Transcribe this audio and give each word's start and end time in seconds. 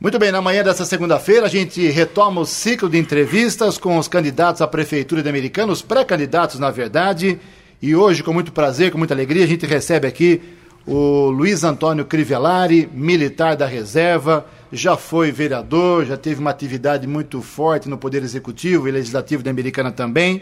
Muito 0.00 0.18
bem, 0.18 0.32
na 0.32 0.40
manhã 0.40 0.64
dessa 0.64 0.86
segunda-feira 0.86 1.44
a 1.44 1.48
gente 1.50 1.86
retoma 1.90 2.40
o 2.40 2.46
ciclo 2.46 2.88
de 2.88 2.96
entrevistas 2.96 3.76
com 3.76 3.98
os 3.98 4.08
candidatos 4.08 4.62
à 4.62 4.66
Prefeitura 4.66 5.22
de 5.22 5.28
Americana, 5.28 5.74
os 5.74 5.82
pré-candidatos, 5.82 6.58
na 6.58 6.70
verdade. 6.70 7.38
E 7.82 7.94
hoje, 7.94 8.22
com 8.22 8.32
muito 8.32 8.50
prazer, 8.50 8.90
com 8.90 8.96
muita 8.96 9.12
alegria, 9.12 9.44
a 9.44 9.46
gente 9.46 9.66
recebe 9.66 10.08
aqui 10.08 10.40
o 10.86 11.28
Luiz 11.28 11.64
Antônio 11.64 12.06
Crivellari, 12.06 12.88
militar 12.94 13.54
da 13.54 13.66
reserva, 13.66 14.46
já 14.72 14.96
foi 14.96 15.30
vereador, 15.30 16.06
já 16.06 16.16
teve 16.16 16.40
uma 16.40 16.48
atividade 16.48 17.06
muito 17.06 17.42
forte 17.42 17.86
no 17.86 17.98
Poder 17.98 18.22
Executivo 18.22 18.88
e 18.88 18.90
Legislativo 18.90 19.42
da 19.42 19.50
Americana 19.50 19.92
também. 19.92 20.40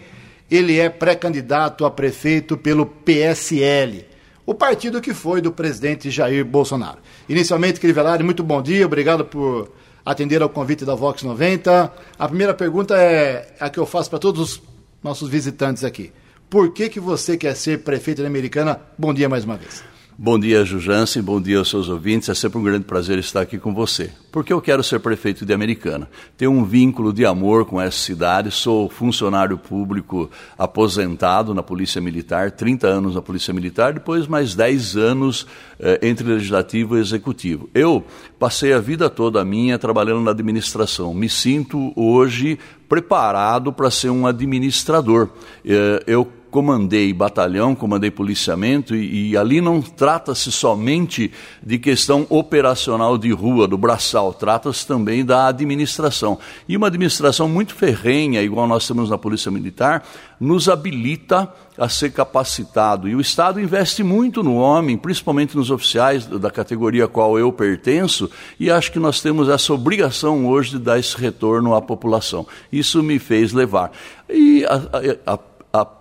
Ele 0.49 0.79
é 0.79 0.89
pré-candidato 0.89 1.85
a 1.85 1.91
prefeito 1.91 2.57
pelo 2.57 2.87
PSL 2.87 4.08
o 4.49 4.55
partido 4.55 4.99
que 4.99 5.13
foi 5.13 5.43
do 5.43 5.53
presidente 5.53 6.11
Jair 6.11 6.43
Bolsonaro. 6.43 6.97
Inicialmente, 7.29 7.79
Crivellari, 7.79 8.25
muito 8.25 8.43
bom 8.43 8.63
dia, 8.63 8.87
obrigado 8.87 9.23
por 9.23 9.71
atender 10.03 10.41
ao 10.41 10.49
convite 10.49 10.87
da 10.87 10.95
Vox 10.95 11.23
90. 11.23 11.93
A 12.19 12.29
primeira 12.29 12.55
pergunta 12.55 12.97
é 12.97 13.55
a 13.61 13.69
que 13.69 13.79
eu 13.79 13.85
faço 13.85 14.09
para 14.09 14.19
todos 14.19 14.41
os 14.41 14.63
nossos 15.05 15.29
visitantes 15.29 15.85
aqui. 15.85 16.15
Por 16.49 16.73
que, 16.73 16.89
que 16.89 16.99
você 16.99 17.37
quer 17.37 17.55
ser 17.55 17.81
prefeito 17.85 18.23
da 18.23 18.29
Americana? 18.29 18.81
Bom 18.97 19.13
dia 19.13 19.29
mais 19.29 19.45
uma 19.45 19.59
vez. 19.59 19.85
Bom 20.21 20.37
dia, 20.37 20.65
Jujanse, 20.65 21.23
bom 21.23 21.41
dia 21.41 21.59
aos 21.59 21.71
seus 21.71 21.89
ouvintes. 21.89 22.29
É 22.29 22.35
sempre 22.35 22.59
um 22.59 22.63
grande 22.65 22.85
prazer 22.85 23.21
estar 23.21 23.41
aqui 23.41 23.57
com 23.57 23.73
você. 23.73 24.11
Porque 24.33 24.53
eu 24.53 24.61
quero 24.61 24.83
ser 24.83 24.99
prefeito 24.99 25.47
de 25.47 25.53
Americana. 25.55 26.11
Tenho 26.37 26.51
um 26.51 26.65
vínculo 26.65 27.13
de 27.13 27.25
amor 27.25 27.65
com 27.67 27.81
essa 27.81 27.97
cidade. 27.97 28.51
Sou 28.51 28.91
funcionário 28.91 29.57
público 29.57 30.29
aposentado 30.59 31.55
na 31.55 31.63
Polícia 31.63 32.01
Militar, 32.01 32.51
30 32.51 32.89
anos 32.89 33.15
na 33.15 33.23
Polícia 33.23 33.55
Militar, 33.55 33.93
depois 33.93 34.27
mais 34.27 34.57
10 34.57 34.97
anos 34.97 35.47
eh, 35.79 36.01
entre 36.03 36.27
legislativo 36.27 36.99
e 36.99 37.01
executivo. 37.01 37.71
Eu 37.73 38.05
passei 38.41 38.73
a 38.73 38.81
vida 38.81 39.09
toda 39.09 39.45
minha 39.45 39.79
trabalhando 39.79 40.23
na 40.23 40.33
administração. 40.33 41.15
Me 41.15 41.29
sinto 41.29 41.93
hoje 41.95 42.59
preparado 42.89 43.73
para 43.73 43.89
ser 43.89 44.11
um 44.11 44.27
administrador. 44.27 45.29
Eh, 45.65 46.03
eu 46.09 46.27
comandei 46.51 47.13
batalhão, 47.13 47.75
comandei 47.75 48.11
policiamento, 48.11 48.95
e, 48.95 49.31
e 49.31 49.37
ali 49.37 49.61
não 49.61 49.81
trata-se 49.81 50.51
somente 50.51 51.31
de 51.63 51.79
questão 51.79 52.27
operacional 52.29 53.19
de 53.19 53.31
rua, 53.31 53.69
do 53.69 53.77
braçal, 53.77 54.33
trata-se 54.33 54.87
também 54.87 55.25
da 55.25 55.47
administração. 55.47 56.39
E 56.69 56.77
uma 56.77 56.87
administração 56.87 57.49
muito 57.49 57.75
ferrenha, 57.75 58.43
igual 58.43 58.67
nós 58.67 58.87
temos 58.87 59.11
na 59.11 59.19
Polícia 59.19 59.51
Militar, 59.51 60.05
nos 60.41 60.69
habilita 60.69 61.53
a 61.77 61.89
ser 61.89 62.11
capacitado. 62.11 63.09
E 63.09 63.15
o 63.15 63.21
Estado 63.21 63.61
investe 63.61 64.03
muito 64.03 64.43
no 64.43 64.57
homem, 64.57 64.97
principalmente 64.97 65.57
nos 65.57 65.71
oficiais 65.71 66.27
da 66.27 66.51
categoria 66.51 67.05
a 67.05 67.09
qual 67.09 67.39
eu 67.39 67.53
pertenço, 67.53 68.29
e 68.59 68.71
acho 68.71 68.91
que 68.91 68.99
nós 68.99 69.21
temos 69.21 69.49
essa 69.49 69.73
obrigação 69.73 70.47
hoje 70.47 70.71
de 70.73 70.79
dar 70.79 70.99
esse 70.99 71.17
retorno 71.17 71.75
à 71.75 71.81
população. 71.81 72.47
Isso 72.73 73.03
me 73.03 73.19
fez 73.19 73.53
levar. 73.53 73.93
E 74.29 74.65
a, 74.65 74.75
a, 74.75 75.35
a, 75.35 75.39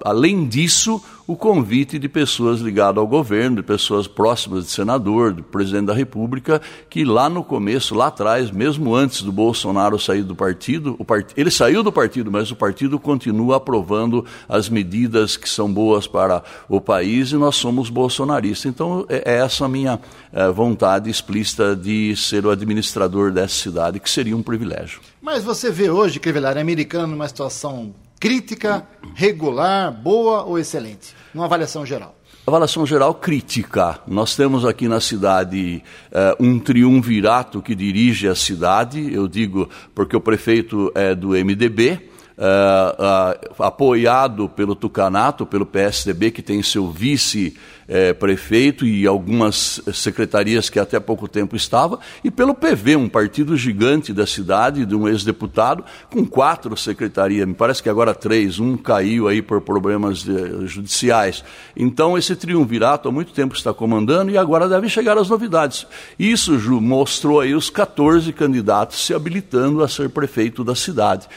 além 0.04 0.48
disso, 0.48 1.02
o 1.28 1.36
convite 1.36 2.00
de 2.00 2.08
pessoas 2.08 2.62
ligadas 2.62 3.00
ao 3.00 3.06
governo, 3.06 3.58
de 3.58 3.64
pessoas 3.64 4.08
próximas 4.08 4.64
de 4.64 4.72
senador, 4.72 5.34
do 5.34 5.44
presidente 5.44 5.88
da 5.88 5.94
República, 5.94 6.62
que 6.90 7.04
lá 7.04 7.30
no 7.30 7.44
começo, 7.44 7.94
lá 7.94 8.08
atrás, 8.08 8.50
mesmo 8.50 8.96
antes 8.96 9.22
do 9.22 9.32
Bolsonaro 9.32 10.00
sair 10.00 10.24
do 10.24 10.36
partido, 10.36 10.96
part... 11.06 11.34
ele 11.36 11.52
saiu 11.52 11.84
do 11.84 11.92
partido, 11.92 12.32
mas 12.32 12.50
o 12.50 12.56
partido 12.56 12.98
continua 12.98 13.58
aprovando 13.58 14.26
as 14.48 14.70
medidas 14.70 15.36
que 15.36 15.50
são 15.50 15.72
boas 15.72 16.08
para 16.08 16.42
o 16.70 16.80
país 16.80 17.32
e 17.32 17.36
nós 17.36 17.58
somos 17.58 17.90
bolsonaristas. 17.90 18.72
Então, 18.72 19.06
é, 19.10 19.34
é 19.34 19.38
essa 19.40 19.66
a 19.66 19.70
minha 19.70 20.00
é, 20.32 20.50
vontade 20.50 21.10
explícita 21.10 21.76
de 21.76 22.16
ser 22.16 22.46
o 22.46 22.52
administrador 22.52 23.32
dessa 23.32 23.56
cidade, 23.56 24.00
que 24.00 24.10
seria 24.10 24.36
um 24.36 24.42
privilégio. 24.42 25.02
Mas 25.22 25.44
você 25.44 25.70
vê 25.70 25.90
hoje, 25.90 26.22
Crivellari, 26.22 26.60
americano 26.60 27.08
numa 27.08 27.28
situação 27.28 27.94
Crítica, 28.20 28.88
regular, 29.14 29.92
boa 29.92 30.44
ou 30.44 30.58
excelente? 30.58 31.16
Numa 31.34 31.46
avaliação 31.46 31.86
geral. 31.86 32.16
Avaliação 32.48 32.86
geral 32.86 33.14
crítica. 33.14 34.00
Nós 34.08 34.36
temos 34.36 34.66
aqui 34.66 34.88
na 34.88 35.00
cidade 35.00 35.84
uh, 36.12 36.44
um 36.44 36.58
triunvirato 36.58 37.62
que 37.62 37.76
dirige 37.76 38.28
a 38.28 38.34
cidade, 38.34 39.14
eu 39.14 39.28
digo 39.28 39.70
porque 39.94 40.16
o 40.16 40.22
prefeito 40.22 40.92
é 40.96 41.14
do 41.14 41.30
MDB, 41.30 42.10
uh, 42.38 43.58
uh, 43.60 43.64
apoiado 43.64 44.48
pelo 44.48 44.76
Tucanato, 44.76 45.46
pelo 45.46 45.66
PSDB, 45.66 46.32
que 46.32 46.42
tem 46.42 46.62
seu 46.62 46.90
vice-prefeito 46.90 48.86
eh, 48.86 48.90
e 48.90 49.08
algumas 49.08 49.82
secretarias 49.94 50.70
que 50.70 50.80
até 50.80 51.00
pouco 51.00 51.28
tempo 51.28 51.56
estava, 51.56 52.00
e 52.24 52.30
pelo 52.30 52.54
PV, 52.54 52.96
um 52.96 53.10
partido 53.10 53.58
gigante 53.58 54.14
da 54.14 54.28
cidade, 54.28 54.86
de 54.86 54.96
um 54.96 55.08
ex-deputado, 55.08 55.84
com 56.12 56.26
quatro 56.26 56.78
secretarias, 56.78 57.48
me 57.48 57.56
parece 57.56 57.82
que 57.82 57.90
agora 57.90 58.14
três, 58.14 58.60
um 58.60 58.78
caiu 58.78 59.28
aí 59.28 59.42
por 59.42 59.62
problemas 59.62 60.20
judiciais. 60.66 61.44
Então, 61.76 62.18
esse 62.18 62.36
triunvirato 62.36 63.10
há 63.10 63.12
muito 63.12 63.34
tempo 63.34 63.56
está 63.56 63.74
comandando 63.74 64.32
e 64.32 64.38
agora 64.38 64.70
devem 64.70 64.90
chegar 64.90 65.18
as 65.18 65.30
novidades. 65.30 65.88
Isso, 66.20 66.60
Ju, 66.60 66.80
mostrou 66.80 67.40
aí 67.40 67.56
os 67.56 67.70
14 67.70 68.32
candidatos 68.34 69.06
se 69.06 69.14
habilitando 69.14 69.84
a 69.84 69.88
ser 69.88 70.10
prefeito 70.10 70.64
da 70.64 70.76
cidade. 70.76 71.28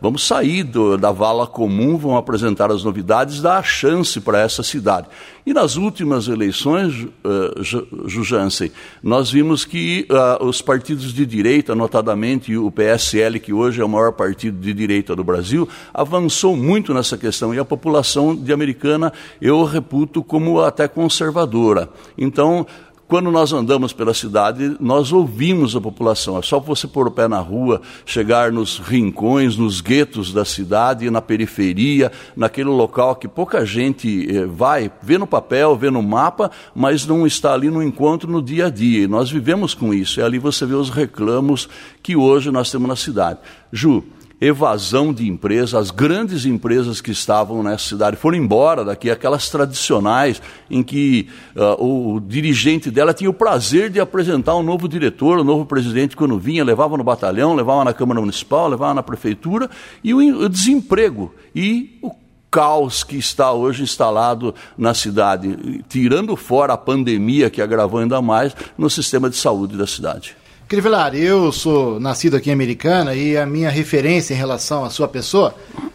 Vamos 0.00 0.26
sair 0.26 0.62
do, 0.62 0.96
da 0.96 1.12
vala 1.12 1.46
comum, 1.46 1.96
vamos 1.96 2.18
apresentar 2.18 2.70
as 2.70 2.84
novidades, 2.84 3.40
dar 3.40 3.58
a 3.58 3.62
chance 3.62 4.20
para 4.20 4.40
essa 4.40 4.62
cidade. 4.62 5.06
E 5.46 5.52
nas 5.52 5.76
últimas 5.76 6.28
eleições, 6.28 6.94
uh, 7.02 8.06
Jujansen, 8.06 8.70
nós 9.02 9.30
vimos 9.30 9.64
que 9.64 10.06
uh, 10.10 10.44
os 10.44 10.60
partidos 10.60 11.12
de 11.12 11.24
direita, 11.24 11.74
notadamente 11.74 12.56
o 12.56 12.70
PSL, 12.70 13.40
que 13.40 13.52
hoje 13.52 13.80
é 13.80 13.84
o 13.84 13.88
maior 13.88 14.12
partido 14.12 14.60
de 14.60 14.72
direita 14.74 15.16
do 15.16 15.24
Brasil, 15.24 15.68
avançou 15.94 16.56
muito 16.56 16.92
nessa 16.92 17.16
questão. 17.16 17.54
E 17.54 17.58
a 17.58 17.64
população 17.64 18.36
de 18.36 18.52
americana 18.52 19.12
eu 19.40 19.64
reputo 19.64 20.22
como 20.22 20.60
até 20.60 20.86
conservadora. 20.86 21.88
Então, 22.16 22.66
quando 23.10 23.28
nós 23.28 23.52
andamos 23.52 23.92
pela 23.92 24.14
cidade, 24.14 24.76
nós 24.78 25.12
ouvimos 25.12 25.74
a 25.74 25.80
população. 25.80 26.38
É 26.38 26.42
só 26.42 26.60
você 26.60 26.86
pôr 26.86 27.08
o 27.08 27.10
pé 27.10 27.26
na 27.26 27.40
rua, 27.40 27.82
chegar 28.06 28.52
nos 28.52 28.78
rincões, 28.78 29.56
nos 29.56 29.80
guetos 29.80 30.32
da 30.32 30.44
cidade, 30.44 31.10
na 31.10 31.20
periferia, 31.20 32.12
naquele 32.36 32.68
local 32.68 33.16
que 33.16 33.26
pouca 33.26 33.66
gente 33.66 34.28
eh, 34.30 34.46
vai, 34.46 34.92
vê 35.02 35.18
no 35.18 35.26
papel, 35.26 35.76
vê 35.76 35.90
no 35.90 36.00
mapa, 36.00 36.52
mas 36.72 37.04
não 37.04 37.26
está 37.26 37.52
ali 37.52 37.68
no 37.68 37.82
encontro 37.82 38.30
no 38.30 38.40
dia 38.40 38.66
a 38.66 38.70
dia. 38.70 39.02
E 39.02 39.08
nós 39.08 39.28
vivemos 39.28 39.74
com 39.74 39.92
isso. 39.92 40.20
E 40.20 40.22
ali 40.22 40.38
você 40.38 40.64
vê 40.64 40.74
os 40.74 40.88
reclamos 40.88 41.68
que 42.04 42.14
hoje 42.14 42.52
nós 42.52 42.70
temos 42.70 42.88
na 42.88 42.94
cidade. 42.94 43.40
Ju, 43.72 44.04
evasão 44.40 45.12
de 45.12 45.28
empresas, 45.28 45.74
as 45.74 45.90
grandes 45.90 46.46
empresas 46.46 47.00
que 47.00 47.10
estavam 47.10 47.62
nessa 47.62 47.88
cidade 47.90 48.16
foram 48.16 48.38
embora 48.38 48.84
daqui, 48.84 49.10
aquelas 49.10 49.50
tradicionais 49.50 50.40
em 50.70 50.82
que 50.82 51.28
uh, 51.54 52.14
o 52.14 52.20
dirigente 52.20 52.90
dela 52.90 53.12
tinha 53.12 53.28
o 53.28 53.34
prazer 53.34 53.90
de 53.90 54.00
apresentar 54.00 54.56
um 54.56 54.62
novo 54.62 54.88
diretor, 54.88 55.38
um 55.38 55.44
novo 55.44 55.66
presidente 55.66 56.16
quando 56.16 56.38
vinha, 56.38 56.64
levava 56.64 56.96
no 56.96 57.04
batalhão, 57.04 57.54
levava 57.54 57.84
na 57.84 57.92
Câmara 57.92 58.20
Municipal, 58.20 58.68
levava 58.68 58.94
na 58.94 59.02
Prefeitura, 59.02 59.68
e 60.02 60.14
o, 60.14 60.18
o 60.18 60.48
desemprego 60.48 61.34
e 61.54 61.98
o 62.00 62.10
caos 62.50 63.04
que 63.04 63.16
está 63.16 63.52
hoje 63.52 63.82
instalado 63.82 64.54
na 64.76 64.92
cidade, 64.92 65.84
tirando 65.88 66.34
fora 66.34 66.72
a 66.72 66.78
pandemia 66.78 67.48
que 67.48 67.62
agravou 67.62 68.00
ainda 68.00 68.20
mais 68.20 68.56
no 68.76 68.90
sistema 68.90 69.30
de 69.30 69.36
saúde 69.36 69.76
da 69.76 69.86
cidade. 69.86 70.34
Crivellari, 70.70 71.20
eu 71.20 71.50
sou 71.50 71.98
nascido 71.98 72.36
aqui 72.36 72.48
em 72.48 72.52
Americana 72.52 73.12
e 73.12 73.36
a 73.36 73.44
minha 73.44 73.68
referência 73.68 74.34
em 74.34 74.36
relação 74.36 74.84
à 74.84 74.88
sua 74.88 75.08
pessoa 75.08 75.52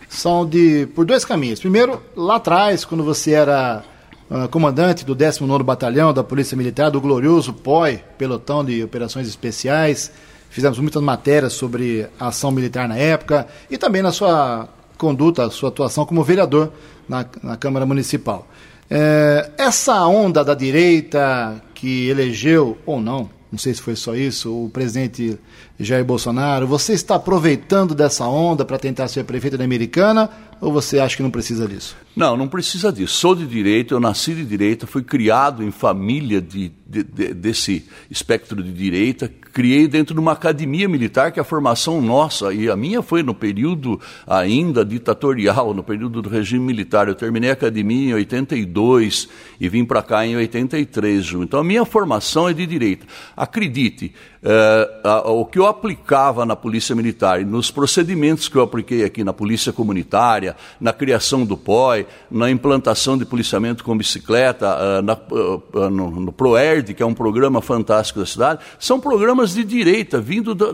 são 0.10 0.46
de 0.46 0.86
por 0.88 1.06
dois 1.06 1.24
caminhos. 1.24 1.62
Primeiro, 1.62 2.04
lá 2.14 2.36
atrás, 2.36 2.84
quando 2.84 3.02
você 3.02 3.32
era 3.32 3.86
uh, 4.30 4.50
comandante 4.50 5.06
do 5.06 5.16
19º 5.16 5.64
Batalhão 5.64 6.14
da 6.14 6.26
Polícia 6.26 6.58
Militar, 6.58 6.92
do 6.92 7.00
glorioso 7.00 7.54
POI, 7.54 8.04
Pelotão 8.18 8.66
de 8.66 8.84
Operações 8.84 9.30
Especiais, 9.30 10.12
fizemos 10.50 10.78
muitas 10.78 11.02
matérias 11.02 11.54
sobre 11.54 12.10
a 12.20 12.28
ação 12.28 12.52
militar 12.52 12.86
na 12.86 12.98
época 12.98 13.48
e 13.72 13.78
também 13.78 14.02
na 14.02 14.12
sua 14.12 14.68
conduta, 14.98 15.50
sua 15.52 15.70
atuação 15.70 16.06
como 16.06 16.22
vereador 16.22 16.70
na, 17.08 17.26
na 17.42 17.56
Câmara 17.56 17.86
Municipal. 17.86 18.46
É, 18.90 19.52
essa 19.58 20.06
onda 20.06 20.44
da 20.44 20.54
direita 20.54 21.64
que 21.74 22.10
elegeu, 22.10 22.78
ou 22.86 23.00
não, 23.00 23.30
não 23.52 23.60
sei 23.60 23.74
se 23.74 23.82
foi 23.82 23.96
só 23.96 24.16
isso, 24.16 24.66
o 24.66 24.70
presidente 24.70 25.40
Jair 25.80 26.04
Bolsonaro, 26.04 26.68
você 26.68 26.94
está 26.94 27.16
aproveitando 27.16 27.96
dessa 27.96 28.26
onda 28.28 28.66
para 28.66 28.78
tentar 28.78 29.08
ser 29.08 29.24
prefeito 29.24 29.58
da 29.58 29.64
Americana 29.64 30.30
ou 30.60 30.72
você 30.72 31.00
acha 31.00 31.16
que 31.16 31.24
não 31.24 31.32
precisa 31.32 31.68
disso? 31.68 31.96
Não, 32.16 32.38
não 32.38 32.48
precisa 32.48 32.94
disso. 32.94 33.16
Sou 33.16 33.36
de 33.36 33.46
direito, 33.46 33.94
eu 33.94 34.00
nasci 34.00 34.34
de 34.34 34.46
direito, 34.46 34.88
fui 34.88 35.04
criado 35.04 35.62
em 35.62 35.70
família 35.70 36.42
de, 36.42 36.72
de, 36.88 37.04
de, 37.04 37.34
desse 37.34 37.86
espectro 38.10 38.64
de 38.64 38.72
direita, 38.72 39.30
criei 39.52 39.86
dentro 39.88 40.14
de 40.14 40.20
uma 40.20 40.32
academia 40.32 40.88
militar, 40.88 41.32
que 41.32 41.40
a 41.40 41.44
formação 41.44 42.02
nossa, 42.02 42.54
e 42.54 42.70
a 42.70 42.76
minha 42.76 43.02
foi 43.02 43.22
no 43.22 43.34
período 43.34 44.00
ainda 44.26 44.86
ditatorial, 44.86 45.74
no 45.74 45.84
período 45.84 46.22
do 46.22 46.30
regime 46.30 46.66
militar. 46.66 47.08
Eu 47.08 47.16
terminei 47.16 47.50
a 47.50 47.54
academia 47.54 48.12
em 48.12 48.14
82 48.14 49.28
e 49.60 49.68
vim 49.68 49.84
para 49.84 50.02
cá 50.02 50.26
em 50.26 50.38
83. 50.38 51.34
Então 51.34 51.60
a 51.60 51.64
minha 51.64 51.84
formação 51.84 52.48
é 52.48 52.54
de 52.54 52.66
direita. 52.66 53.06
Acredite, 53.36 54.14
é, 54.44 55.02
a, 55.04 55.32
o 55.32 55.46
que 55.46 55.58
eu 55.58 55.66
aplicava 55.66 56.46
na 56.46 56.56
Polícia 56.56 56.96
Militar 56.96 57.42
e 57.42 57.46
nos 57.46 57.72
procedimentos 57.72 58.48
que 58.48 58.56
eu 58.56 58.62
apliquei 58.62 59.04
aqui 59.04 59.24
na 59.24 59.34
Polícia 59.34 59.74
Comunitária, 59.74 60.56
na 60.80 60.94
criação 60.94 61.46
do 61.46 61.58
POI, 61.58 62.05
na 62.30 62.50
implantação 62.50 63.18
de 63.18 63.26
policiamento 63.26 63.84
com 63.84 63.98
bicicleta, 63.98 64.76
uh, 64.76 65.02
na, 65.02 65.14
uh, 65.14 65.90
no, 65.90 66.12
no 66.12 66.32
ProERD, 66.32 66.94
que 66.94 67.04
é 67.04 67.06
um 67.06 67.14
programa 67.14 67.62
fantástico 67.62 68.20
da 68.20 68.26
cidade, 68.26 68.60
são 68.80 69.00
programas 69.00 69.54
de 69.54 69.64
direita, 69.64 70.20
vindo 70.20 70.54
do, 70.56 70.74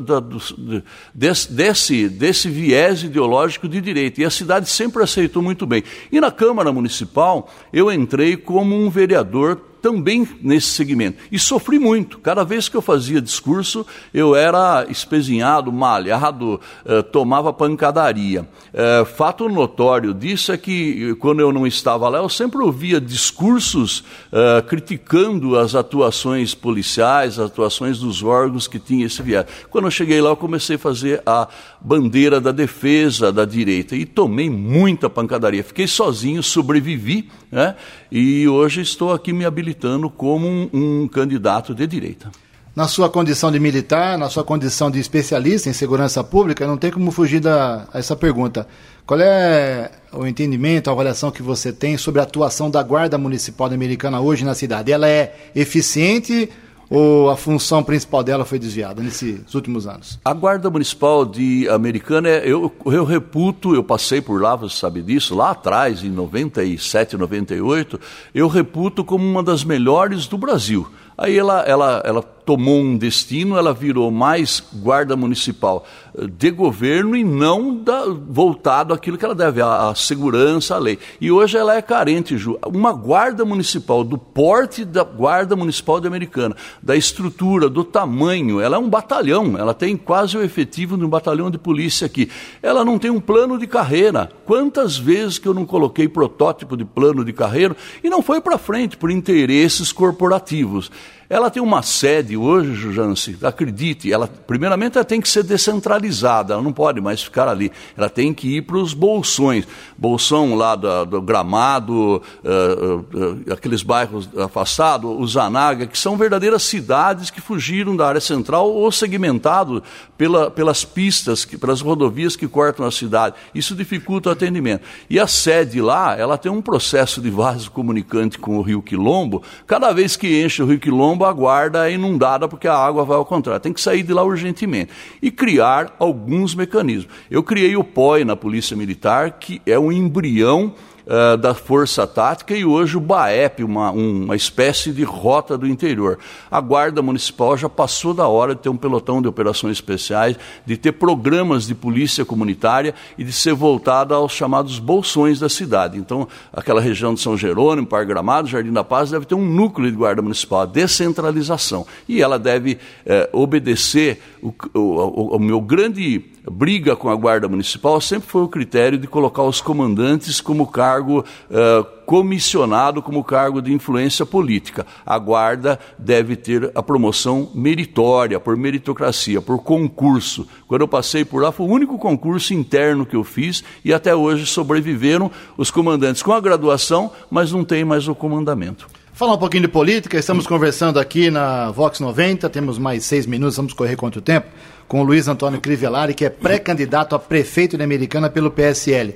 desse, 1.14 2.10
desse 2.10 2.50
viés 2.50 3.04
ideológico 3.04 3.68
de 3.68 3.82
direita. 3.82 4.22
E 4.22 4.26
a 4.26 4.30
cidade 4.30 4.70
sempre 4.70 5.04
aceitou 5.04 5.42
muito 5.42 5.66
bem. 5.66 5.84
E 6.12 6.20
na 6.20 6.32
Câmara 6.32 6.72
Municipal, 6.72 7.50
eu 7.72 7.92
entrei 7.92 8.38
como 8.38 8.76
um 8.76 8.90
vereador 8.90 9.71
também 9.82 10.28
nesse 10.42 10.68
segmento. 10.68 11.18
E 11.32 11.40
sofri 11.40 11.80
muito. 11.80 12.20
Cada 12.20 12.44
vez 12.44 12.70
que 12.70 12.78
eu 12.78 12.82
fazia 12.82 13.22
discurso, 13.22 13.86
eu 14.14 14.36
era 14.36 14.86
espezinhado, 14.90 15.72
malhado, 15.72 16.62
eh, 16.86 17.02
tomava 17.02 17.52
pancadaria. 17.52 18.48
Eh, 18.74 19.06
fato 19.06 19.50
notório 19.50 20.14
disso 20.14 20.52
é 20.52 20.58
que, 20.58 21.16
quando 21.16 21.40
eu 21.40 21.52
não 21.52 21.66
estava 21.66 22.08
lá, 22.08 22.20
eu 22.20 22.30
sempre 22.30 22.62
ouvia 22.62 23.02
discursos 23.02 24.04
eh, 24.32 24.64
criticando 24.68 25.58
as 25.58 25.74
atuações 25.74 26.54
policiais, 26.54 27.40
as 27.40 27.48
atuações 27.48 28.00
dos 28.00 28.22
órgãos 28.22 28.68
que 28.68 28.80
tinham 28.80 29.08
esse 29.08 29.22
viés. 29.22 29.46
Quando 29.70 29.86
eu 29.86 29.92
cheguei 29.92 30.22
lá, 30.22 30.30
eu 30.30 30.38
comecei 30.38 30.76
a 30.76 30.80
fazer 30.80 31.22
a 31.26 31.48
bandeira 31.82 32.40
da 32.40 32.52
defesa 32.52 33.32
da 33.32 33.46
direita 33.46 33.96
e 33.96 34.06
tomei 34.06 34.50
muita 34.50 35.10
pancadaria. 35.10 35.64
Fiquei 35.64 35.88
sozinho, 35.88 36.44
sobrevivi, 36.44 37.30
né? 37.52 37.76
e 38.12 38.48
hoje 38.48 38.82
estou 38.82 39.12
aqui 39.12 39.34
me 39.34 39.44
habilitando 39.44 39.71
como 40.10 40.48
um, 40.48 40.70
um 40.74 41.08
candidato 41.08 41.74
de 41.74 41.86
direita. 41.88 42.32
Na 42.74 42.88
sua 42.88 43.10
condição 43.10 43.52
de 43.52 43.60
militar, 43.60 44.18
na 44.18 44.30
sua 44.30 44.46
condição 44.46 44.90
de 44.90 44.98
especialista 44.98 45.70
em 45.70 45.74
segurança 45.74 46.24
pública, 46.24 46.66
não 46.66 46.78
tem 46.78 46.90
como 46.90 47.12
fugir 47.12 47.42
da 47.42 47.86
essa 47.94 48.16
pergunta. 48.16 48.66
Qual 49.06 49.20
é 49.20 49.92
o 50.14 50.26
entendimento, 50.26 50.90
a 50.90 50.94
avaliação 50.94 51.32
que 51.32 51.44
você 51.44 51.74
tem 51.74 51.98
sobre 51.98 52.22
a 52.22 52.24
atuação 52.24 52.72
da 52.72 52.82
Guarda 52.82 53.18
Municipal 53.18 53.68
Americana 53.68 54.22
hoje 54.22 54.46
na 54.46 54.56
cidade? 54.56 54.90
Ela 54.90 55.10
é 55.10 55.36
eficiente 55.54 56.50
ou 56.92 57.30
a 57.30 57.38
função 57.38 57.82
principal 57.82 58.22
dela 58.22 58.44
foi 58.44 58.60
desviada 58.60 59.02
nesses 59.02 59.56
últimos 59.56 59.88
anos? 59.88 60.20
A 60.26 60.34
Guarda 60.34 60.70
Municipal 60.70 61.26
de 61.26 61.66
Americana, 61.70 62.28
eu, 62.28 62.70
eu 62.86 63.06
reputo, 63.06 63.74
eu 63.74 63.82
passei 63.82 64.20
por 64.20 64.42
lá, 64.42 64.58
você 64.58 64.76
sabe 64.76 65.02
disso, 65.02 65.34
lá 65.34 65.52
atrás, 65.52 66.04
em 66.04 66.10
97, 66.10 67.16
98, 67.16 67.98
eu 68.36 68.50
reputo 68.50 69.06
como 69.06 69.26
uma 69.26 69.42
das 69.42 69.64
melhores 69.64 70.28
do 70.28 70.38
Brasil. 70.38 70.86
Aí 71.18 71.38
ela, 71.38 71.62
ela, 71.62 72.02
ela 72.04 72.22
tomou 72.52 72.82
um 72.82 72.98
destino, 72.98 73.58
ela 73.58 73.74
virou 73.74 74.12
mais 74.12 74.62
guarda 74.74 75.16
municipal 75.16 75.86
eh, 76.14 76.28
de 76.28 76.52
governo 76.52 77.16
e 77.16 77.24
não 77.24 77.78
da, 77.78 78.04
voltado 78.28 78.94
àquilo 78.94 79.18
que 79.18 79.24
ela 79.24 79.34
deve, 79.34 79.62
à, 79.62 79.94
segurança, 79.96 80.76
à 80.76 80.78
lei. 80.78 81.00
E 81.22 81.32
hoje 81.32 81.58
ela 81.58 81.78
é 81.78 81.82
carente, 81.82 82.38
Ju. 82.38 82.60
Uma 82.66 82.92
guarda 82.92 83.46
municipal, 83.46 84.04
do 84.04 84.18
porte 84.18 84.84
da 84.84 85.02
guarda 85.02 85.56
municipal 85.56 86.02
de 86.02 86.08
Americana, 86.08 86.54
da 86.84 86.94
estrutura, 86.94 87.70
do 87.70 87.86
tamanho, 87.86 88.60
ela 88.60 88.76
é 88.76 88.80
um 88.80 88.90
batalhão, 88.90 89.58
ela 89.58 89.74
tem 89.74 89.96
quase 89.96 90.38
o 90.38 90.44
efetivo 90.44 90.98
de 90.98 91.06
um 91.06 91.10
batalhão 91.10 91.50
de 91.50 91.58
polícia 91.58 92.06
aqui. 92.06 92.30
Ela 92.62 92.84
não 92.84 93.00
tem 93.00 93.12
um 93.12 93.22
plano 93.22 93.58
de 93.58 93.66
carreira. 93.66 94.30
Quantas 94.46 94.98
vezes 94.98 95.40
que 95.40 95.48
eu 95.48 95.54
não 95.54 95.66
coloquei 95.66 96.10
protótipo 96.10 96.76
de 96.76 96.84
plano 96.84 97.24
de 97.24 97.32
carreira 97.32 97.78
e 98.04 98.10
não 98.10 98.22
foi 98.22 98.42
para 98.42 98.58
frente 98.58 98.98
por 98.98 99.10
interesses 99.10 99.94
corporativos. 99.94 100.92
Ela 101.32 101.50
tem 101.50 101.64
uma 101.64 101.82
sede 101.82 102.36
hoje, 102.36 102.74
Jujance, 102.74 103.38
acredite, 103.42 104.12
ela, 104.12 104.28
primeiramente 104.28 104.98
ela 104.98 105.06
tem 105.06 105.22
que 105.22 105.30
ser 105.30 105.44
descentralizada, 105.44 106.56
ela 106.56 106.62
não 106.62 106.74
pode 106.74 107.00
mais 107.00 107.24
ficar 107.24 107.48
ali. 107.48 107.72
Ela 107.96 108.10
tem 108.10 108.34
que 108.34 108.58
ir 108.58 108.64
para 108.64 108.76
os 108.76 108.94
bolsões. 108.94 109.66
Bolsão 109.98 110.56
lá 110.56 110.76
do, 110.76 111.06
do 111.06 111.22
Gramado, 111.22 111.94
uh, 111.96 112.18
uh, 112.18 113.54
aqueles 113.54 113.82
bairros 113.82 114.28
afastados, 114.38 115.10
o 115.10 115.26
Zanaga, 115.26 115.88
que 115.88 115.98
são 115.98 116.18
verdadeiras 116.18 116.64
cidades 116.64 117.30
que 117.30 117.40
fugiram 117.40 117.96
da 117.96 118.10
área 118.10 118.20
central 118.20 118.70
ou 118.70 118.92
segmentado 118.92 119.82
pela, 120.18 120.52
pelas 120.52 120.84
pistas, 120.84 121.46
que, 121.46 121.58
pelas 121.58 121.80
rodovias 121.80 122.36
que 122.36 122.46
cortam 122.46 122.86
a 122.86 122.92
cidade. 122.92 123.36
Isso 123.56 123.74
dificulta 123.74 124.28
o 124.28 124.32
atendimento. 124.34 124.84
E 125.10 125.18
a 125.18 125.28
sede 125.28 125.80
lá, 125.80 126.14
ela 126.14 126.38
tem 126.38 126.52
um 126.52 126.62
processo 126.62 127.22
de 127.22 127.30
vaso 127.30 127.72
comunicante 127.72 128.38
com 128.38 128.58
o 128.58 128.62
Rio 128.62 128.82
Quilombo. 128.82 129.42
Cada 129.66 129.94
vez 129.94 130.18
que 130.18 130.44
enche 130.44 130.62
o 130.62 130.66
Rio 130.66 130.78
Quilombo, 130.78 131.21
a 131.26 131.34
guarda 131.34 131.90
é 131.90 131.94
inundada 131.94 132.48
porque 132.48 132.68
a 132.68 132.76
água 132.76 133.06
vai 133.06 133.18
ao 133.18 133.26
contrário. 133.26 133.62
Tem 133.62 133.74
que 133.74 133.82
sair 133.82 134.04
de 134.04 134.14
lá 134.14 134.24
urgentemente. 134.24 134.92
E 135.22 135.32
criar 135.32 135.96
alguns 136.00 136.56
mecanismos. 136.56 137.14
Eu 137.30 137.44
criei 137.44 137.76
o 137.76 137.84
POI 137.84 138.24
na 138.24 138.36
Polícia 138.36 138.76
Militar, 138.76 139.32
que 139.32 139.62
é 139.66 139.78
um 139.78 139.92
embrião 139.92 140.74
uh, 141.06 141.38
da 141.38 141.54
Força 141.54 142.06
Tática 142.08 142.56
e 142.56 142.66
hoje 142.66 142.98
o 142.98 143.00
BAEP, 143.00 143.64
uma, 143.64 143.92
uma 143.92 144.36
espécie 144.36 144.92
de 144.92 145.04
rota 145.04 145.58
do 145.58 145.68
interior. 145.68 146.20
A 146.50 146.60
Guarda 146.60 147.02
Municipal 147.02 147.58
já 147.58 147.70
passou 147.70 148.14
da 148.14 148.28
hora 148.28 148.56
de 148.56 148.62
ter 148.62 148.70
um 148.70 148.78
pelotão 148.78 149.22
de 149.22 149.28
operações 149.28 149.74
especiais, 149.74 150.38
de 150.66 150.78
ter 150.78 150.94
programas 150.94 151.68
de 151.68 151.76
polícia 151.76 152.26
comunitária 152.26 152.94
e 153.18 153.24
de 153.24 153.32
ser 153.32 153.54
voltada 153.54 154.16
aos 154.16 154.32
chamados 154.32 154.80
bolsões 154.80 155.40
da 155.40 155.50
cidade. 155.50 155.98
Então, 155.98 156.28
aquela 156.52 156.82
região 156.82 157.14
de 157.14 157.20
São 157.20 157.38
Jerônimo, 157.38 157.88
Par 157.88 158.06
Gramado, 158.06 158.48
Jardim 158.48 158.72
da 158.72 158.84
Paz, 158.84 159.12
deve 159.12 159.26
ter 159.26 159.36
um 159.36 159.46
núcleo 159.46 159.90
de 159.90 159.98
Guarda 159.98 160.22
Municipal, 160.22 160.62
a 160.62 160.66
descentralização. 160.66 161.86
E 162.08 162.22
ela 162.22 162.38
deve 162.38 162.78
eh, 163.06 163.30
obedecer 163.34 164.22
o, 164.42 164.54
o, 164.74 164.80
o, 164.80 165.36
o 165.36 165.40
meu 165.40 165.62
grande 165.62 166.31
briga 166.50 166.96
com 166.96 167.10
a 167.10 167.16
Guarda 167.16 167.48
Municipal 167.48 168.02
sempre 168.02 168.28
foi 168.28 168.42
o 168.42 168.48
critério 168.48 168.98
de 168.98 169.08
colocar 169.08 169.44
os 169.44 169.62
comandantes 169.62 170.42
como 170.42 170.66
cargo 170.66 171.20
uh, 171.20 171.84
comissionado, 172.06 173.02
como 173.02 173.24
cargo 173.24 173.62
de 173.62 173.72
influência 173.72 174.26
política. 174.26 174.86
A 175.06 175.18
Guarda 175.20 175.80
deve 175.98 176.36
ter 176.36 176.72
a 176.74 176.82
promoção 176.82 177.50
meritória, 177.54 178.40
por 178.40 178.58
meritocracia, 178.58 179.42
por 179.42 179.60
concurso. 179.60 180.48
Quando 180.68 180.82
eu 180.82 180.88
passei 180.88 181.24
por 181.24 181.42
lá, 181.42 181.52
foi 181.52 181.66
o 181.66 181.70
único 181.70 181.98
concurso 181.98 182.54
interno 182.54 183.06
que 183.06 183.16
eu 183.16 183.24
fiz 183.24 183.64
e 183.86 183.94
até 183.94 184.16
hoje 184.16 184.46
sobreviveram 184.46 185.32
os 185.58 185.70
comandantes 185.70 186.24
com 186.24 186.34
a 186.34 186.40
graduação, 186.40 187.12
mas 187.30 187.52
não 187.52 187.64
tem 187.64 187.86
mais 187.86 188.08
o 188.08 188.16
comandamento. 188.16 188.88
Falar 189.14 189.34
um 189.34 189.38
pouquinho 189.38 189.64
de 189.64 189.68
política, 189.68 190.18
estamos 190.18 190.48
conversando 190.48 191.00
aqui 191.00 191.30
na 191.30 191.70
Vox 191.70 192.00
90, 192.00 192.50
temos 192.50 192.80
mais 192.80 193.06
seis 193.06 193.26
minutos, 193.26 193.56
vamos 193.56 193.74
correr 193.74 193.96
quanto 193.96 194.20
tempo, 194.22 194.48
com 194.92 195.04
Luiz 195.04 195.30
Antônio 195.30 195.62
Crivellari, 195.62 196.14
que 196.14 196.26
é 196.26 196.30
pré-candidato 196.30 197.16
a 197.16 197.20
prefeito 197.20 197.78
de 197.78 197.84
Americana 197.84 198.30
pelo 198.30 198.52
PSL. 198.52 199.16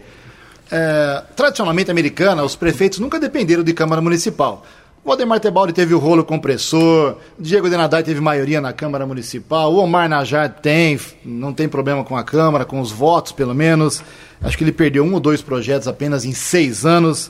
É, 0.71 1.23
tradicionalmente, 1.35 1.91
Americana, 1.91 2.43
os 2.43 2.55
prefeitos 2.55 2.97
nunca 2.97 3.19
dependeram 3.19 3.61
de 3.61 3.73
Câmara 3.73 4.01
Municipal. 4.01 4.65
O 5.03 5.11
Ademar 5.11 5.41
Tebaldi 5.41 5.73
teve 5.73 5.93
o 5.93 5.99
rolo 5.99 6.23
compressor, 6.23 7.17
Diego 7.37 7.69
Denadai 7.69 8.03
teve 8.03 8.21
maioria 8.21 8.61
na 8.61 8.71
Câmara 8.71 9.05
Municipal, 9.05 9.73
o 9.73 9.79
Omar 9.79 10.07
Najar 10.07 10.47
tem, 10.47 10.97
não 11.25 11.51
tem 11.51 11.67
problema 11.67 12.05
com 12.05 12.15
a 12.15 12.23
Câmara, 12.23 12.63
com 12.63 12.79
os 12.79 12.93
votos 12.93 13.33
pelo 13.33 13.53
menos. 13.53 14.01
Acho 14.41 14.57
que 14.57 14.63
ele 14.63 14.71
perdeu 14.71 15.03
um 15.03 15.13
ou 15.13 15.19
dois 15.19 15.41
projetos 15.41 15.89
apenas 15.89 16.23
em 16.23 16.31
seis 16.31 16.85
anos. 16.85 17.29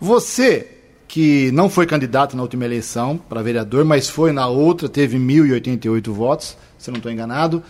Você 0.00 0.68
que 1.06 1.52
não 1.52 1.68
foi 1.68 1.84
candidato 1.84 2.34
na 2.34 2.42
última 2.42 2.64
eleição 2.64 3.18
para 3.18 3.42
vereador, 3.42 3.84
mas 3.84 4.08
foi 4.08 4.32
na 4.32 4.48
outra, 4.48 4.88
teve 4.88 5.18
1.088 5.18 6.10
votos, 6.10 6.56
se 6.84 6.90
não 6.90 6.98
estou 6.98 7.10
enganado. 7.10 7.62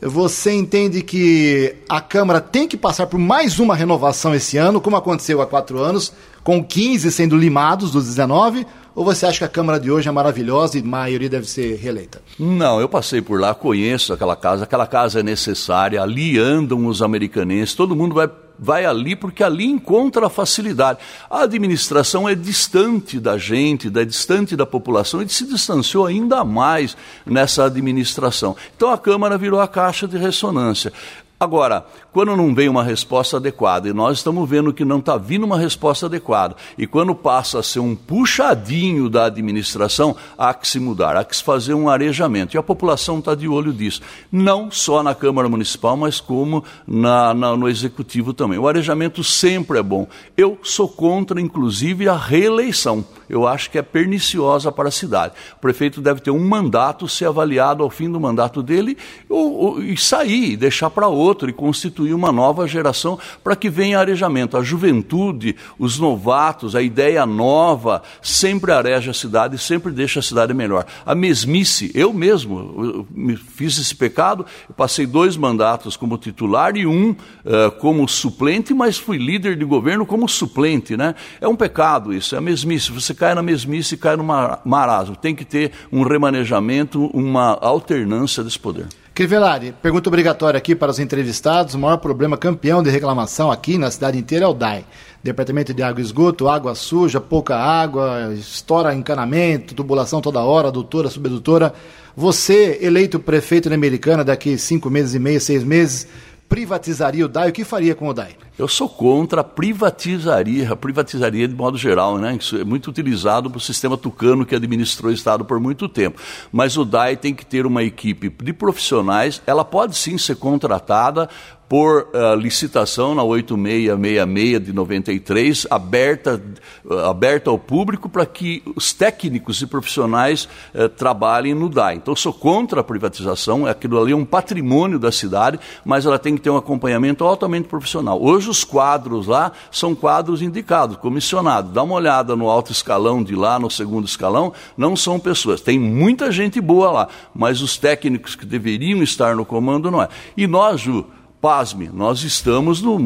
Você 0.00 0.52
entende 0.52 1.02
que 1.02 1.74
a 1.88 2.00
Câmara 2.00 2.40
tem 2.40 2.68
que 2.68 2.76
passar 2.76 3.06
por 3.06 3.18
mais 3.18 3.58
uma 3.58 3.74
renovação 3.74 4.34
esse 4.34 4.56
ano, 4.56 4.80
como 4.80 4.94
aconteceu 4.94 5.40
há 5.40 5.46
quatro 5.46 5.78
anos, 5.78 6.12
com 6.44 6.62
15 6.62 7.10
sendo 7.10 7.36
limados 7.36 7.90
dos 7.90 8.04
19, 8.04 8.64
ou 8.94 9.04
você 9.04 9.26
acha 9.26 9.38
que 9.38 9.44
a 9.44 9.48
Câmara 9.48 9.80
de 9.80 9.90
hoje 9.90 10.08
é 10.08 10.12
maravilhosa 10.12 10.78
e 10.78 10.82
a 10.82 10.84
maioria 10.84 11.28
deve 11.28 11.48
ser 11.48 11.76
reeleita? 11.76 12.20
Não, 12.38 12.80
eu 12.80 12.88
passei 12.88 13.20
por 13.20 13.40
lá, 13.40 13.54
conheço 13.54 14.12
aquela 14.12 14.36
casa, 14.36 14.64
aquela 14.64 14.86
casa 14.86 15.20
é 15.20 15.22
necessária, 15.22 16.00
ali 16.00 16.38
andam 16.38 16.86
os 16.86 17.02
americanenses, 17.02 17.74
todo 17.74 17.96
mundo 17.96 18.14
vai 18.14 18.28
vai 18.58 18.84
ali 18.84 19.14
porque 19.14 19.44
ali 19.44 19.66
encontra 19.66 20.26
a 20.26 20.30
facilidade. 20.30 20.98
A 21.30 21.42
administração 21.42 22.28
é 22.28 22.34
distante 22.34 23.20
da 23.20 23.38
gente, 23.38 23.86
é 23.94 24.04
distante 24.04 24.56
da 24.56 24.66
população 24.66 25.22
e 25.22 25.28
se 25.28 25.46
distanciou 25.46 26.06
ainda 26.06 26.44
mais 26.44 26.96
nessa 27.24 27.64
administração. 27.64 28.56
Então 28.76 28.90
a 28.90 28.98
Câmara 28.98 29.38
virou 29.38 29.60
a 29.60 29.68
caixa 29.68 30.08
de 30.08 30.18
ressonância. 30.18 30.92
Agora, 31.40 31.86
quando 32.12 32.36
não 32.36 32.52
vem 32.52 32.68
uma 32.68 32.82
resposta 32.82 33.36
adequada, 33.36 33.88
e 33.88 33.92
nós 33.92 34.18
estamos 34.18 34.48
vendo 34.50 34.72
que 34.72 34.84
não 34.84 34.98
está 34.98 35.16
vindo 35.16 35.44
uma 35.44 35.56
resposta 35.56 36.06
adequada, 36.06 36.56
e 36.76 36.84
quando 36.84 37.14
passa 37.14 37.60
a 37.60 37.62
ser 37.62 37.78
um 37.78 37.94
puxadinho 37.94 39.08
da 39.08 39.26
administração, 39.26 40.16
há 40.36 40.52
que 40.52 40.66
se 40.66 40.80
mudar, 40.80 41.16
há 41.16 41.22
que 41.22 41.36
se 41.36 41.44
fazer 41.44 41.74
um 41.74 41.88
arejamento. 41.88 42.56
E 42.56 42.58
a 42.58 42.62
população 42.62 43.20
está 43.20 43.36
de 43.36 43.46
olho 43.46 43.72
disso. 43.72 44.00
Não 44.32 44.68
só 44.68 45.00
na 45.00 45.14
Câmara 45.14 45.48
Municipal, 45.48 45.96
mas 45.96 46.18
como 46.18 46.64
na, 46.84 47.32
na, 47.32 47.56
no 47.56 47.68
Executivo 47.68 48.34
também. 48.34 48.58
O 48.58 48.66
arejamento 48.66 49.22
sempre 49.22 49.78
é 49.78 49.82
bom. 49.82 50.08
Eu 50.36 50.58
sou 50.64 50.88
contra, 50.88 51.40
inclusive, 51.40 52.08
a 52.08 52.16
reeleição. 52.16 53.04
Eu 53.28 53.46
acho 53.46 53.70
que 53.70 53.78
é 53.78 53.82
perniciosa 53.82 54.70
para 54.72 54.88
a 54.88 54.92
cidade. 54.92 55.34
O 55.56 55.60
prefeito 55.60 56.00
deve 56.00 56.20
ter 56.20 56.30
um 56.30 56.46
mandato, 56.46 57.08
ser 57.08 57.26
avaliado 57.26 57.82
ao 57.82 57.90
fim 57.90 58.10
do 58.10 58.20
mandato 58.20 58.62
dele 58.62 58.96
ou, 59.28 59.52
ou, 59.54 59.82
e 59.82 59.96
sair, 59.96 60.56
deixar 60.56 60.90
para 60.90 61.08
outro 61.08 61.48
e 61.48 61.52
constituir 61.52 62.14
uma 62.14 62.32
nova 62.32 62.66
geração 62.66 63.18
para 63.42 63.56
que 63.56 63.68
venha 63.68 63.98
arejamento. 63.98 64.56
A 64.56 64.62
juventude, 64.62 65.56
os 65.78 65.98
novatos, 65.98 66.74
a 66.74 66.82
ideia 66.82 67.24
nova 67.26 68.02
sempre 68.22 68.72
areja 68.72 69.10
a 69.10 69.14
cidade, 69.14 69.58
sempre 69.58 69.92
deixa 69.92 70.20
a 70.20 70.22
cidade 70.22 70.54
melhor. 70.54 70.86
A 71.04 71.14
mesmice, 71.14 71.90
eu 71.94 72.12
mesmo 72.12 73.06
eu 73.16 73.36
fiz 73.54 73.78
esse 73.78 73.94
pecado, 73.94 74.46
passei 74.76 75.06
dois 75.06 75.36
mandatos 75.36 75.96
como 75.96 76.18
titular 76.18 76.76
e 76.76 76.86
um 76.86 77.10
uh, 77.10 77.70
como 77.78 78.06
suplente, 78.08 78.72
mas 78.72 78.96
fui 78.96 79.18
líder 79.18 79.56
de 79.56 79.64
governo 79.64 80.06
como 80.06 80.28
suplente. 80.28 80.96
Né? 80.96 81.14
É 81.40 81.48
um 81.48 81.56
pecado 81.56 82.12
isso, 82.12 82.34
é 82.34 82.38
a 82.38 82.40
mesmice. 82.40 82.92
Você 82.92 83.14
cai 83.18 83.34
na 83.34 83.42
mesmice 83.42 83.96
cai 83.96 84.16
no 84.16 84.24
marasmo. 84.64 85.16
Tem 85.16 85.34
que 85.34 85.44
ter 85.44 85.72
um 85.92 86.02
remanejamento, 86.02 87.06
uma 87.12 87.58
alternância 87.60 88.44
desse 88.44 88.58
poder. 88.58 88.86
Crivellari, 89.18 89.74
pergunta 89.82 90.08
obrigatória 90.08 90.56
aqui 90.56 90.76
para 90.76 90.92
os 90.92 91.00
entrevistados. 91.00 91.74
O 91.74 91.78
maior 91.78 91.96
problema 91.96 92.36
campeão 92.36 92.84
de 92.84 92.88
reclamação 92.88 93.50
aqui 93.50 93.76
na 93.76 93.90
cidade 93.90 94.16
inteira 94.16 94.44
é 94.44 94.48
o 94.48 94.54
DAI. 94.54 94.84
Departamento 95.20 95.74
de 95.74 95.82
Água 95.82 96.00
e 96.00 96.04
Esgoto, 96.04 96.48
água 96.48 96.76
suja, 96.76 97.20
pouca 97.20 97.56
água, 97.56 98.32
estoura 98.34 98.94
encanamento, 98.94 99.74
tubulação 99.74 100.20
toda 100.20 100.40
hora, 100.40 100.68
adutora, 100.68 101.10
subedutora. 101.10 101.74
Você, 102.16 102.78
eleito 102.80 103.18
prefeito 103.18 103.68
da 103.68 103.74
Americana 103.74 104.24
daqui 104.24 104.56
cinco 104.56 104.88
meses 104.88 105.14
e 105.14 105.18
meio, 105.18 105.40
seis 105.40 105.64
meses, 105.64 106.06
privatizaria 106.48 107.24
o 107.24 107.28
DAI, 107.28 107.50
o 107.50 107.52
que 107.52 107.64
faria 107.64 107.94
com 107.94 108.08
o 108.08 108.14
DAI? 108.14 108.36
Eu 108.58 108.66
sou 108.66 108.88
contra 108.88 109.42
a 109.42 109.44
privatizaria, 109.44 110.72
a 110.72 110.76
privatizaria 110.76 111.46
de 111.46 111.54
modo 111.54 111.76
geral, 111.76 112.18
né? 112.18 112.36
Isso 112.40 112.56
é 112.56 112.64
muito 112.64 112.88
utilizado 112.88 113.48
para 113.50 113.58
o 113.58 113.60
sistema 113.60 113.96
tucano 113.96 114.44
que 114.46 114.54
administrou 114.54 115.12
o 115.12 115.14
Estado 115.14 115.44
por 115.44 115.60
muito 115.60 115.88
tempo. 115.88 116.20
Mas 116.50 116.76
o 116.76 116.84
DAI 116.84 117.16
tem 117.16 117.34
que 117.34 117.46
ter 117.46 117.66
uma 117.66 117.84
equipe 117.84 118.32
de 118.42 118.52
profissionais, 118.52 119.42
ela 119.46 119.64
pode 119.64 119.96
sim 119.96 120.16
ser 120.16 120.36
contratada 120.36 121.28
por 121.68 122.08
uh, 122.14 122.34
licitação 122.34 123.14
na 123.14 123.22
8666 123.22 124.64
de 124.64 124.72
93, 124.72 125.66
aberta, 125.70 126.42
uh, 126.84 126.98
aberta 127.00 127.50
ao 127.50 127.58
público 127.58 128.08
para 128.08 128.24
que 128.24 128.62
os 128.74 128.92
técnicos 128.92 129.60
e 129.60 129.66
profissionais 129.66 130.48
uh, 130.74 130.88
trabalhem 130.88 131.54
no 131.54 131.68
DAI. 131.68 131.96
Então, 131.96 132.16
sou 132.16 132.32
contra 132.32 132.80
a 132.80 132.84
privatização, 132.84 133.66
aquilo 133.66 134.00
ali 134.00 134.12
é 134.12 134.16
um 134.16 134.24
patrimônio 134.24 134.98
da 134.98 135.12
cidade, 135.12 135.60
mas 135.84 136.06
ela 136.06 136.18
tem 136.18 136.36
que 136.36 136.40
ter 136.40 136.48
um 136.48 136.56
acompanhamento 136.56 137.22
altamente 137.24 137.68
profissional. 137.68 138.22
Hoje, 138.22 138.48
os 138.48 138.64
quadros 138.64 139.26
lá 139.26 139.52
são 139.70 139.94
quadros 139.94 140.40
indicados, 140.40 140.96
comissionados. 140.96 141.72
Dá 141.72 141.82
uma 141.82 141.94
olhada 141.94 142.34
no 142.34 142.48
alto 142.48 142.72
escalão 142.72 143.22
de 143.22 143.34
lá, 143.34 143.58
no 143.58 143.70
segundo 143.70 144.06
escalão, 144.06 144.54
não 144.74 144.96
são 144.96 145.20
pessoas. 145.20 145.60
Tem 145.60 145.78
muita 145.78 146.32
gente 146.32 146.60
boa 146.62 146.90
lá, 146.90 147.08
mas 147.34 147.60
os 147.60 147.76
técnicos 147.76 148.34
que 148.34 148.46
deveriam 148.46 149.02
estar 149.02 149.36
no 149.36 149.44
comando 149.44 149.90
não 149.90 150.02
é. 150.02 150.08
E 150.34 150.46
nós, 150.46 150.80
Ju, 150.80 151.04
Pasme, 151.40 151.88
nós 151.94 152.24
estamos 152.24 152.82
num 152.82 152.98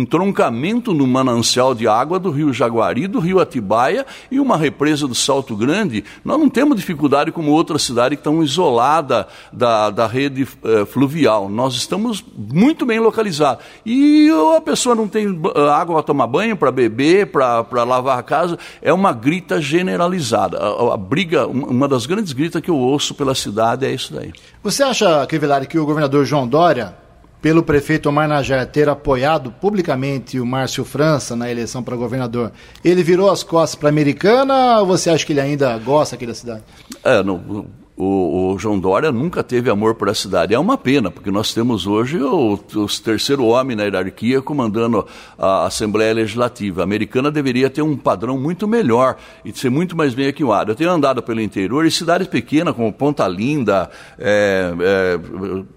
entroncamento 0.00 0.92
no 0.92 1.06
manancial 1.06 1.72
de 1.72 1.86
água 1.86 2.18
do 2.18 2.32
rio 2.32 2.52
Jaguari, 2.52 3.06
do 3.06 3.20
rio 3.20 3.38
Atibaia 3.38 4.04
e 4.28 4.40
uma 4.40 4.56
represa 4.56 5.06
do 5.06 5.14
Salto 5.14 5.54
Grande. 5.54 6.02
Nós 6.24 6.36
não 6.36 6.48
temos 6.48 6.76
dificuldade 6.76 7.30
como 7.30 7.52
outra 7.52 7.78
cidade 7.78 8.16
que 8.16 8.20
estão 8.20 8.42
isolada 8.42 9.28
da, 9.52 9.90
da 9.90 10.04
rede 10.08 10.48
eh, 10.64 10.84
fluvial. 10.84 11.48
Nós 11.48 11.76
estamos 11.76 12.24
muito 12.36 12.84
bem 12.84 12.98
localizados. 12.98 13.64
E 13.84 14.30
a 14.56 14.60
pessoa 14.60 14.96
não 14.96 15.06
tem 15.06 15.28
eh, 15.28 15.70
água 15.70 15.94
para 15.94 16.02
tomar 16.02 16.26
banho, 16.26 16.56
para 16.56 16.72
beber, 16.72 17.28
para 17.28 17.84
lavar 17.84 18.18
a 18.18 18.22
casa. 18.24 18.58
É 18.82 18.92
uma 18.92 19.12
grita 19.12 19.60
generalizada. 19.60 20.58
A, 20.58 20.94
a, 20.94 20.96
briga, 20.96 21.46
uma 21.46 21.86
das 21.86 22.04
grandes 22.04 22.32
gritas 22.32 22.60
que 22.60 22.70
eu 22.70 22.76
ouço 22.76 23.14
pela 23.14 23.34
cidade 23.34 23.86
é 23.86 23.92
isso 23.92 24.12
daí. 24.12 24.32
Você 24.60 24.82
acha, 24.82 25.24
Crivellari, 25.28 25.68
que 25.68 25.78
o 25.78 25.86
governador 25.86 26.24
João 26.24 26.48
Dória 26.48 27.05
pelo 27.46 27.62
prefeito 27.62 28.08
Omar 28.08 28.26
Najar 28.26 28.66
ter 28.66 28.88
apoiado 28.88 29.52
publicamente 29.52 30.40
o 30.40 30.44
Márcio 30.44 30.84
França 30.84 31.36
na 31.36 31.48
eleição 31.48 31.80
para 31.80 31.94
governador, 31.94 32.50
ele 32.84 33.04
virou 33.04 33.30
as 33.30 33.44
costas 33.44 33.76
para 33.78 33.88
a 33.88 33.92
Americana 33.92 34.80
ou 34.80 34.86
você 34.86 35.10
acha 35.10 35.24
que 35.24 35.32
ele 35.32 35.40
ainda 35.40 35.78
gosta 35.78 36.16
aqui 36.16 36.26
da 36.26 36.34
cidade? 36.34 36.64
É, 37.04 37.22
não, 37.22 37.66
o, 37.96 38.52
o, 38.52 38.58
João 38.58 38.78
Dória 38.78 39.10
nunca 39.10 39.42
teve 39.42 39.70
amor 39.70 39.94
por 39.94 40.10
a 40.10 40.14
cidade. 40.14 40.54
É 40.54 40.58
uma 40.58 40.76
pena, 40.76 41.10
porque 41.10 41.30
nós 41.30 41.54
temos 41.54 41.86
hoje 41.86 42.20
o, 42.20 42.52
o 42.74 42.86
terceiro 43.02 43.44
homem 43.46 43.74
na 43.74 43.84
hierarquia 43.84 44.42
comandando 44.42 45.06
a 45.38 45.64
Assembleia 45.64 46.12
Legislativa. 46.12 46.82
A 46.82 46.84
americana 46.84 47.30
deveria 47.30 47.70
ter 47.70 47.80
um 47.80 47.96
padrão 47.96 48.38
muito 48.38 48.68
melhor 48.68 49.16
e 49.44 49.52
ser 49.52 49.70
muito 49.70 49.96
mais 49.96 50.14
bem 50.14 50.26
equilibrado. 50.26 50.72
Eu 50.72 50.76
tenho 50.76 50.90
andado 50.90 51.22
pelo 51.22 51.40
interior 51.40 51.86
e 51.86 51.90
cidades 51.90 52.26
pequenas 52.26 52.74
como 52.74 52.92
Ponta 52.92 53.26
Linda, 53.26 53.90
é, 54.18 54.72
é, 54.78 55.18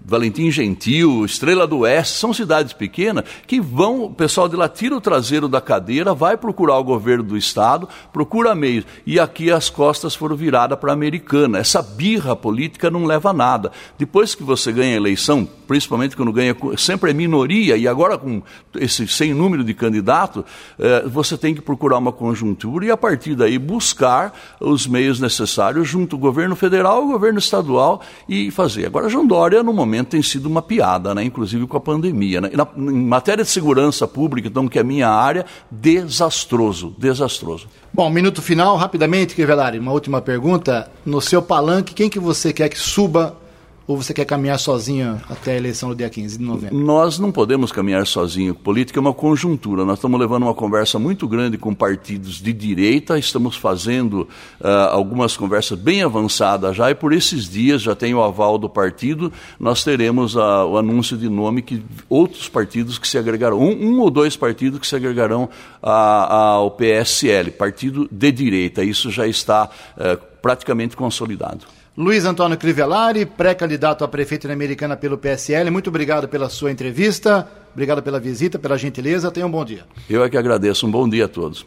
Valentim 0.04 0.50
Gentil, 0.50 1.24
Estrela 1.24 1.66
do 1.66 1.78
Oeste, 1.80 2.18
são 2.18 2.34
cidades 2.34 2.74
pequenas 2.74 3.24
que 3.46 3.60
vão, 3.60 4.04
o 4.04 4.10
pessoal 4.10 4.48
de 4.48 4.56
lá 4.56 4.68
tira 4.68 4.94
o 4.94 5.00
traseiro 5.00 5.48
da 5.48 5.60
cadeira, 5.60 6.12
vai 6.12 6.36
procurar 6.36 6.78
o 6.78 6.84
governo 6.84 7.24
do 7.24 7.36
Estado, 7.36 7.88
procura 8.12 8.54
meios. 8.54 8.84
E 9.06 9.18
aqui 9.18 9.50
as 9.50 9.70
costas 9.70 10.14
foram 10.14 10.36
viradas 10.36 10.78
para 10.78 10.90
a 10.90 10.92
americana. 10.92 11.58
Essa 11.58 11.82
birra 12.10 12.34
política 12.34 12.90
não 12.90 13.04
leva 13.04 13.30
a 13.30 13.32
nada. 13.32 13.70
Depois 13.96 14.34
que 14.34 14.42
você 14.42 14.72
ganha 14.72 14.94
a 14.94 14.96
eleição, 14.96 15.48
principalmente 15.70 16.16
quando 16.16 16.32
ganha, 16.32 16.56
sempre 16.76 17.12
é 17.12 17.14
minoria, 17.14 17.76
e 17.76 17.86
agora 17.86 18.18
com 18.18 18.42
esse 18.74 19.06
sem 19.06 19.32
número 19.32 19.62
de 19.62 19.72
candidato, 19.72 20.44
eh, 20.76 21.04
você 21.06 21.38
tem 21.38 21.54
que 21.54 21.60
procurar 21.60 21.98
uma 21.98 22.10
conjuntura 22.10 22.86
e 22.86 22.90
a 22.90 22.96
partir 22.96 23.36
daí 23.36 23.56
buscar 23.56 24.36
os 24.58 24.88
meios 24.88 25.20
necessários 25.20 25.86
junto 25.86 26.16
ao 26.16 26.20
governo 26.20 26.56
federal 26.56 27.02
ao 27.02 27.06
governo 27.06 27.38
estadual 27.38 28.00
e 28.28 28.50
fazer. 28.50 28.86
Agora, 28.86 29.08
João 29.08 29.24
Dória, 29.24 29.62
no 29.62 29.72
momento, 29.72 30.08
tem 30.08 30.22
sido 30.22 30.46
uma 30.46 30.60
piada, 30.60 31.14
né? 31.14 31.22
inclusive 31.22 31.64
com 31.68 31.76
a 31.76 31.80
pandemia. 31.80 32.40
Né? 32.40 32.50
Na, 32.52 32.66
em 32.76 33.04
matéria 33.04 33.44
de 33.44 33.50
segurança 33.50 34.08
pública, 34.08 34.48
então, 34.48 34.66
que 34.66 34.76
é 34.76 34.80
a 34.80 34.84
minha 34.84 35.08
área, 35.08 35.46
desastroso, 35.70 36.96
desastroso. 36.98 37.68
Bom, 37.94 38.10
minuto 38.10 38.42
final, 38.42 38.76
rapidamente, 38.76 39.36
Crivellari, 39.36 39.78
uma 39.78 39.92
última 39.92 40.20
pergunta. 40.20 40.90
No 41.06 41.20
seu 41.20 41.40
palanque, 41.40 41.94
quem 41.94 42.10
que 42.10 42.18
você 42.18 42.52
quer 42.52 42.68
que 42.68 42.78
suba 42.78 43.38
ou 43.86 43.96
você 43.96 44.14
quer 44.14 44.24
caminhar 44.24 44.58
sozinho 44.58 45.20
até 45.28 45.52
a 45.52 45.56
eleição 45.56 45.88
do 45.88 45.94
dia 45.94 46.08
15 46.08 46.38
de 46.38 46.44
novembro? 46.44 46.78
Nós 46.78 47.18
não 47.18 47.32
podemos 47.32 47.72
caminhar 47.72 48.06
sozinho. 48.06 48.54
Política 48.54 48.98
é 48.98 49.00
uma 49.00 49.12
conjuntura. 49.12 49.84
Nós 49.84 49.98
estamos 49.98 50.18
levando 50.20 50.44
uma 50.44 50.54
conversa 50.54 50.98
muito 50.98 51.26
grande 51.26 51.58
com 51.58 51.74
partidos 51.74 52.40
de 52.40 52.52
direita, 52.52 53.18
estamos 53.18 53.56
fazendo 53.56 54.28
uh, 54.60 54.66
algumas 54.90 55.36
conversas 55.36 55.78
bem 55.78 56.02
avançadas 56.02 56.76
já, 56.76 56.90
e 56.90 56.94
por 56.94 57.12
esses 57.12 57.48
dias 57.48 57.82
já 57.82 57.94
tem 57.94 58.14
o 58.14 58.22
aval 58.22 58.58
do 58.58 58.68
partido, 58.68 59.32
nós 59.58 59.82
teremos 59.82 60.36
uh, 60.36 60.66
o 60.68 60.78
anúncio 60.78 61.16
de 61.16 61.28
nome 61.28 61.62
que 61.62 61.82
outros 62.08 62.48
partidos 62.48 62.98
que 62.98 63.08
se 63.08 63.18
agregarão, 63.18 63.58
um, 63.58 63.72
um 63.72 64.00
ou 64.00 64.10
dois 64.10 64.36
partidos 64.36 64.78
que 64.78 64.86
se 64.86 64.94
agregarão 64.94 65.48
ao 65.82 66.70
PSL, 66.70 67.50
partido 67.50 68.08
de 68.10 68.30
direita. 68.30 68.84
Isso 68.84 69.10
já 69.10 69.26
está 69.26 69.68
uh, 69.96 70.30
praticamente 70.40 70.96
consolidado. 70.96 71.79
Luiz 71.96 72.24
Antônio 72.24 72.56
Crivellari, 72.56 73.26
pré-candidato 73.26 74.04
a 74.04 74.08
prefeito 74.08 74.46
na 74.46 74.54
Americana 74.54 74.96
pelo 74.96 75.18
PSL, 75.18 75.70
muito 75.70 75.88
obrigado 75.90 76.28
pela 76.28 76.48
sua 76.48 76.70
entrevista, 76.70 77.48
obrigado 77.72 78.00
pela 78.00 78.20
visita, 78.20 78.60
pela 78.60 78.78
gentileza, 78.78 79.30
tenha 79.30 79.44
um 79.46 79.50
bom 79.50 79.64
dia. 79.64 79.84
Eu 80.08 80.22
é 80.22 80.30
que 80.30 80.36
agradeço, 80.36 80.86
um 80.86 80.90
bom 80.90 81.08
dia 81.08 81.24
a 81.24 81.28
todos. 81.28 81.66